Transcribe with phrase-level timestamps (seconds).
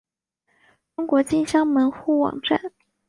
[0.95, 2.73] 中国金乡门户网站